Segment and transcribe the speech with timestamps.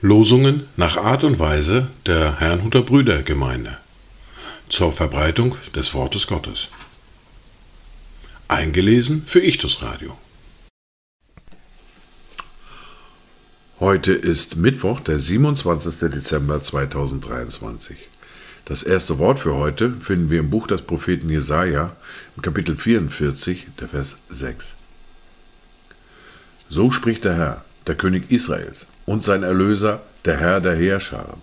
[0.00, 3.78] Losungen nach Art und Weise der Herrnhuter Brüdergemeinde
[4.68, 6.68] zur Verbreitung des Wortes Gottes.
[8.48, 10.16] Eingelesen für Ichtus Radio.
[13.80, 16.10] Heute ist Mittwoch, der 27.
[16.10, 17.96] Dezember 2023.
[18.66, 21.94] Das erste Wort für heute finden wir im Buch des Propheten Jesaja,
[22.34, 24.74] im Kapitel 44, der Vers 6.
[26.70, 31.42] So spricht der Herr, der König Israels und sein Erlöser, der Herr der Heerscharen.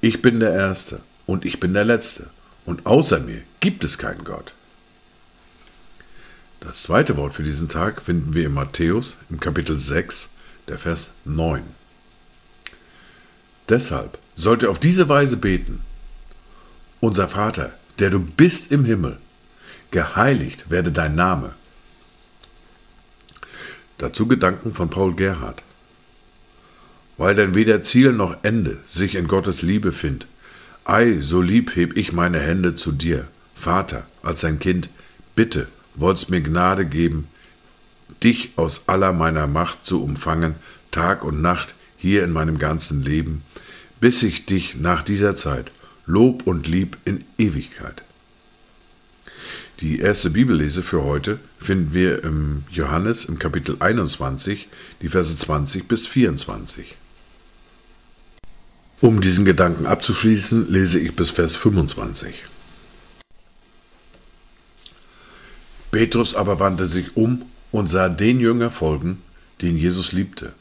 [0.00, 2.30] Ich bin der Erste und ich bin der Letzte,
[2.66, 4.54] und außer mir gibt es keinen Gott.
[6.58, 10.30] Das zweite Wort für diesen Tag finden wir in Matthäus im Kapitel 6,
[10.66, 11.62] der Vers 9.
[13.68, 15.80] Deshalb sollt ihr auf diese Weise beten.
[17.02, 19.18] Unser Vater, der du bist im Himmel,
[19.90, 21.54] geheiligt werde dein Name.
[23.98, 25.62] Dazu Gedanken von Paul Gerhard
[27.22, 30.26] weil denn weder Ziel noch Ende sich in Gottes Liebe findet.
[30.84, 34.88] Ei, so lieb heb ich meine Hände zu dir, Vater, als sein Kind,
[35.36, 37.28] bitte, wollt's mir Gnade geben,
[38.24, 40.56] dich aus aller meiner Macht zu umfangen,
[40.90, 43.42] Tag und Nacht hier in meinem ganzen Leben,
[44.00, 45.70] bis ich dich nach dieser Zeit
[46.06, 48.02] Lob und Lieb in Ewigkeit.
[49.80, 54.68] Die erste Bibellese für heute finden wir im Johannes im Kapitel 21,
[55.00, 56.96] die Verse 20 bis 24.
[59.00, 62.46] Um diesen Gedanken abzuschließen, lese ich bis Vers 25.
[65.90, 69.20] Petrus aber wandte sich um und sah den Jünger folgen,
[69.60, 70.52] den Jesus liebte,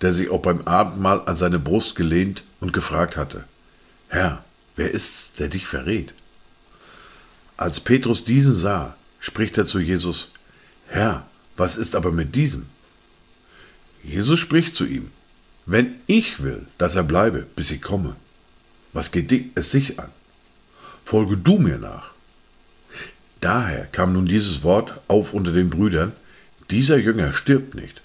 [0.00, 3.44] der sich auch beim Abendmahl an seine Brust gelehnt und gefragt hatte,
[4.08, 4.44] Herr,
[4.76, 6.14] wer ist's, der dich verrät?
[7.56, 10.32] Als Petrus diesen sah, spricht er zu Jesus,
[10.86, 12.66] Herr, was ist aber mit diesem?
[14.02, 15.10] Jesus spricht zu ihm,
[15.64, 18.16] wenn ich will, dass er bleibe, bis ich komme,
[18.92, 20.10] was geht es sich an?
[21.04, 22.10] Folge du mir nach.
[23.40, 26.12] Daher kam nun dieses Wort auf unter den Brüdern,
[26.70, 28.00] dieser Jünger stirbt nicht.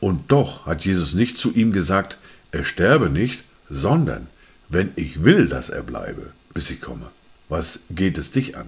[0.00, 2.18] Und doch hat Jesus nicht zu ihm gesagt,
[2.52, 4.28] er sterbe nicht, sondern
[4.74, 7.10] wenn ich will, dass er bleibe, bis ich komme.
[7.48, 8.66] Was geht es dich an?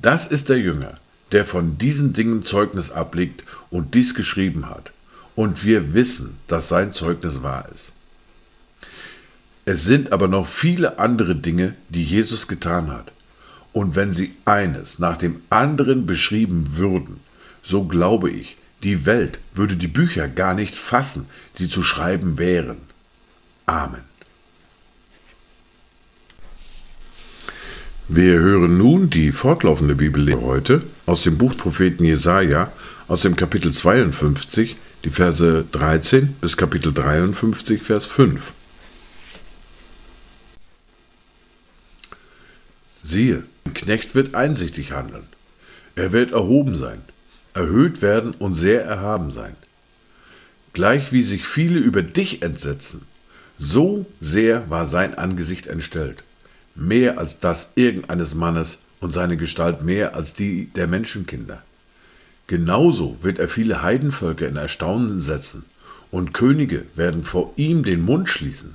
[0.00, 0.94] Das ist der Jünger,
[1.32, 4.92] der von diesen Dingen Zeugnis ablegt und dies geschrieben hat
[5.34, 7.92] und wir wissen, dass sein Zeugnis wahr ist.
[9.64, 13.12] Es sind aber noch viele andere Dinge, die Jesus getan hat.
[13.72, 17.18] Und wenn sie eines nach dem anderen beschrieben würden,
[17.64, 21.26] so glaube ich, die Welt würde die Bücher gar nicht fassen,
[21.58, 22.86] die zu schreiben wären.
[23.66, 24.02] Amen.
[28.08, 32.72] Wir hören nun die fortlaufende Bibellehre heute aus dem Buch Propheten Jesaja
[33.08, 38.52] aus dem Kapitel 52, die Verse 13 bis Kapitel 53, Vers 5.
[43.02, 45.26] Siehe, ein Knecht wird einsichtig handeln.
[45.96, 47.02] Er wird erhoben sein,
[47.54, 49.56] erhöht werden und sehr erhaben sein.
[50.72, 53.06] Gleich wie sich viele über dich entsetzen,
[53.58, 56.22] so sehr war sein Angesicht entstellt,
[56.74, 61.62] mehr als das irgendeines Mannes und seine Gestalt mehr als die der Menschenkinder.
[62.46, 65.64] Genauso wird er viele Heidenvölker in Erstaunen setzen,
[66.12, 68.74] und Könige werden vor ihm den Mund schließen.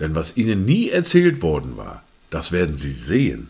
[0.00, 3.48] Denn was ihnen nie erzählt worden war, das werden sie sehen,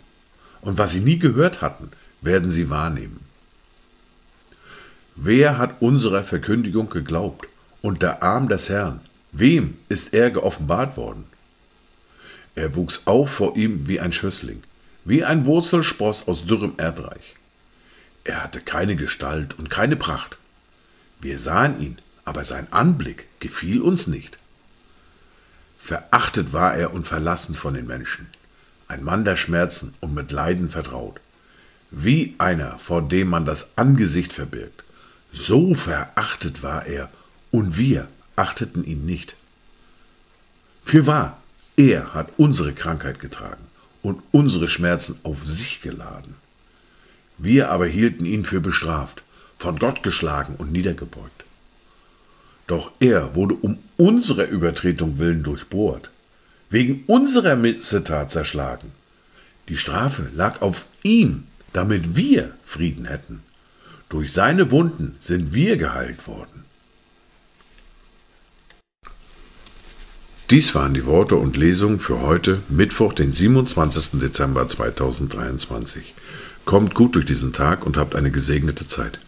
[0.61, 1.89] und was sie nie gehört hatten,
[2.21, 3.21] werden sie wahrnehmen.
[5.17, 7.49] Wer hat unserer Verkündigung geglaubt,
[7.81, 9.01] und der Arm des Herrn,
[9.33, 11.25] wem ist er geoffenbart worden?
[12.55, 14.63] Er wuchs auf vor ihm wie ein Schössling,
[15.05, 17.35] wie ein Wurzelspross aus dürrem Erdreich.
[18.25, 20.39] Er hatte keine Gestalt und keine Pracht.
[21.21, 24.39] Wir sahen ihn, aber sein Anblick gefiel uns nicht.
[25.81, 28.29] Verachtet war er und verlassen von den Menschen,
[28.87, 31.21] ein Mann der Schmerzen und mit Leiden vertraut,
[31.91, 34.85] wie einer, vor dem man das Angesicht verbirgt.
[35.33, 37.11] So verachtet war er,
[37.51, 39.37] und wir achteten ihn nicht.
[40.85, 41.39] Fürwahr,
[41.77, 43.65] er hat unsere Krankheit getragen
[44.03, 46.35] und unsere Schmerzen auf sich geladen.
[47.39, 49.23] Wir aber hielten ihn für bestraft,
[49.59, 51.45] von Gott geschlagen und niedergebeugt.
[52.67, 56.11] Doch er wurde um unserer Übertretung willen durchbohrt,
[56.71, 58.93] wegen unserer Missetat zerschlagen.
[59.69, 63.43] Die Strafe lag auf ihm, damit wir Frieden hätten.
[64.09, 66.65] Durch seine Wunden sind wir geheilt worden.
[70.53, 74.21] Dies waren die Worte und Lesungen für heute, Mittwoch, den 27.
[74.21, 76.13] Dezember 2023.
[76.67, 79.19] Kommt gut durch diesen Tag und habt eine gesegnete Zeit.